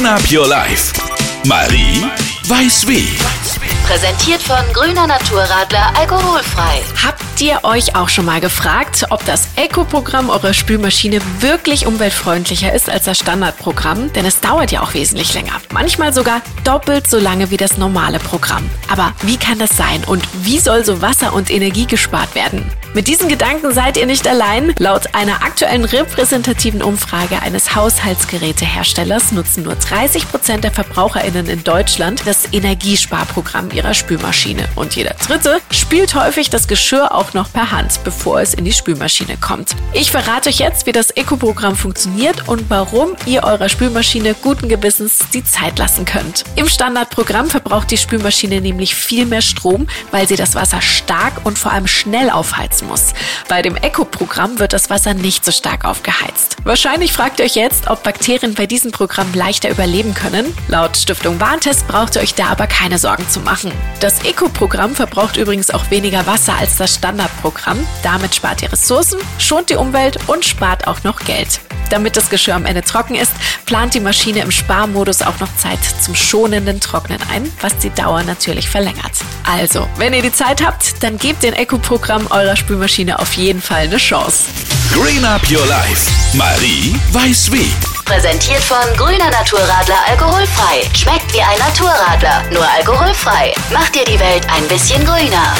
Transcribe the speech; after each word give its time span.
Green 0.00 0.12
Up 0.12 0.32
Your 0.32 0.48
Life. 0.48 0.94
Marie 1.44 2.02
weiß 2.48 2.88
wie. 2.88 3.06
Präsentiert 3.86 4.40
von 4.40 4.56
Grüner 4.72 5.06
Naturradler 5.06 5.92
alkoholfrei. 5.94 6.80
Habt 7.04 7.22
ihr 7.42 7.60
euch 7.64 7.94
auch 7.94 8.08
schon 8.08 8.24
mal 8.24 8.40
gefragt, 8.40 9.04
ob 9.10 9.22
das 9.26 9.48
Eco-Programm 9.56 10.30
eurer 10.30 10.54
Spülmaschine 10.54 11.20
wirklich 11.40 11.86
umweltfreundlicher 11.86 12.72
ist 12.72 12.88
als 12.88 13.04
das 13.04 13.18
Standardprogramm? 13.18 14.10
Denn 14.14 14.24
es 14.24 14.40
dauert 14.40 14.72
ja 14.72 14.80
auch 14.80 14.94
wesentlich 14.94 15.34
länger. 15.34 15.60
Manchmal 15.70 16.14
sogar 16.14 16.40
doppelt 16.64 17.06
so 17.10 17.18
lange 17.18 17.50
wie 17.50 17.58
das 17.58 17.76
normale 17.76 18.20
Programm. 18.20 18.70
Aber 18.90 19.12
wie 19.20 19.36
kann 19.36 19.58
das 19.58 19.76
sein 19.76 20.02
und 20.06 20.22
wie 20.44 20.60
soll 20.60 20.82
so 20.82 21.02
Wasser 21.02 21.34
und 21.34 21.50
Energie 21.50 21.84
gespart 21.84 22.34
werden? 22.34 22.64
Mit 22.92 23.06
diesen 23.06 23.28
Gedanken 23.28 23.72
seid 23.72 23.96
ihr 23.96 24.06
nicht 24.06 24.26
allein. 24.26 24.74
Laut 24.78 25.14
einer 25.14 25.44
aktuellen 25.44 25.84
repräsentativen 25.84 26.82
Umfrage 26.82 27.40
eines 27.40 27.76
Haushaltsgeräteherstellers 27.76 29.30
nutzen 29.30 29.62
nur 29.62 29.76
30 29.76 30.28
Prozent 30.28 30.64
der 30.64 30.72
VerbraucherInnen 30.72 31.46
in 31.46 31.62
Deutschland 31.62 32.22
das 32.24 32.52
Energiesparprogramm 32.52 33.70
ihrer 33.70 33.94
Spülmaschine. 33.94 34.68
Und 34.74 34.96
jeder 34.96 35.14
Dritte 35.14 35.60
spielt 35.70 36.16
häufig 36.16 36.50
das 36.50 36.66
Geschirr 36.66 37.14
auch 37.14 37.32
noch 37.32 37.52
per 37.52 37.70
Hand, 37.70 38.00
bevor 38.02 38.40
es 38.40 38.54
in 38.54 38.64
die 38.64 38.72
Spülmaschine 38.72 39.36
kommt. 39.36 39.76
Ich 39.92 40.10
verrate 40.10 40.48
euch 40.48 40.58
jetzt, 40.58 40.86
wie 40.86 40.92
das 40.92 41.12
Eco-Programm 41.12 41.76
funktioniert 41.76 42.48
und 42.48 42.70
warum 42.70 43.14
ihr 43.24 43.44
eurer 43.44 43.68
Spülmaschine 43.68 44.34
guten 44.42 44.68
Gewissens 44.68 45.20
die 45.32 45.44
Zeit 45.44 45.78
lassen 45.78 46.06
könnt. 46.06 46.42
Im 46.56 46.68
Standardprogramm 46.68 47.48
verbraucht 47.50 47.92
die 47.92 47.98
Spülmaschine 47.98 48.60
nämlich 48.60 48.96
viel 48.96 49.26
mehr 49.26 49.42
Strom, 49.42 49.86
weil 50.10 50.26
sie 50.26 50.36
das 50.36 50.56
Wasser 50.56 50.82
stark 50.82 51.34
und 51.44 51.56
vor 51.56 51.72
allem 51.72 51.86
schnell 51.86 52.30
aufheizt 52.30 52.79
muss. 52.82 53.12
Bei 53.48 53.62
dem 53.62 53.76
Eco-Programm 53.76 54.58
wird 54.58 54.72
das 54.72 54.90
Wasser 54.90 55.14
nicht 55.14 55.44
so 55.44 55.52
stark 55.52 55.84
aufgeheizt. 55.84 56.56
Wahrscheinlich 56.64 57.12
fragt 57.12 57.40
ihr 57.40 57.46
euch 57.46 57.54
jetzt, 57.54 57.88
ob 57.88 58.02
Bakterien 58.02 58.54
bei 58.54 58.66
diesem 58.66 58.92
Programm 58.92 59.32
leichter 59.34 59.70
überleben 59.70 60.14
können. 60.14 60.54
Laut 60.68 60.96
Stiftung 60.96 61.40
Warntest 61.40 61.86
braucht 61.88 62.16
ihr 62.16 62.22
euch 62.22 62.34
da 62.34 62.46
aber 62.46 62.66
keine 62.66 62.98
Sorgen 62.98 63.28
zu 63.28 63.40
machen. 63.40 63.72
Das 64.00 64.24
Eco-Programm 64.24 64.94
verbraucht 64.94 65.36
übrigens 65.36 65.70
auch 65.70 65.90
weniger 65.90 66.26
Wasser 66.26 66.54
als 66.58 66.76
das 66.76 66.94
Standardprogramm. 66.94 67.86
Damit 68.02 68.34
spart 68.34 68.62
ihr 68.62 68.72
Ressourcen, 68.72 69.18
schont 69.38 69.70
die 69.70 69.76
Umwelt 69.76 70.18
und 70.28 70.44
spart 70.44 70.86
auch 70.86 71.02
noch 71.04 71.20
Geld. 71.20 71.60
Damit 71.90 72.16
das 72.16 72.30
Geschirr 72.30 72.54
am 72.54 72.66
Ende 72.66 72.82
trocken 72.82 73.14
ist, 73.14 73.32
plant 73.66 73.94
die 73.94 74.00
Maschine 74.00 74.40
im 74.40 74.50
Sparmodus 74.50 75.22
auch 75.22 75.38
noch 75.40 75.54
Zeit 75.56 75.78
zum 76.00 76.14
schonenden 76.14 76.80
Trocknen 76.80 77.18
ein, 77.32 77.50
was 77.60 77.76
die 77.78 77.90
Dauer 77.90 78.22
natürlich 78.22 78.68
verlängert. 78.68 79.12
Also, 79.44 79.88
wenn 79.96 80.14
ihr 80.14 80.22
die 80.22 80.32
Zeit 80.32 80.64
habt, 80.64 81.02
dann 81.02 81.18
gebt 81.18 81.42
den 81.42 81.54
Eco-Programm 81.54 82.28
eurer 82.30 82.56
Spülmaschine 82.56 83.18
auf 83.18 83.34
jeden 83.34 83.60
Fall 83.60 83.82
eine 83.82 83.98
Chance. 83.98 84.44
Green 84.92 85.24
Up 85.24 85.42
Your 85.50 85.66
Life. 85.66 86.10
Marie 86.34 86.96
weiß 87.12 87.52
wie. 87.52 87.70
Präsentiert 88.04 88.62
von 88.62 88.96
Grüner 88.96 89.30
Naturradler 89.30 89.98
alkoholfrei. 90.08 90.82
Schmeckt 90.94 91.32
wie 91.32 91.40
ein 91.40 91.58
Naturradler, 91.58 92.42
nur 92.52 92.68
alkoholfrei. 92.68 93.54
Macht 93.72 93.94
dir 93.94 94.04
die 94.04 94.18
Welt 94.18 94.46
ein 94.52 94.66
bisschen 94.66 95.04
grüner. 95.04 95.54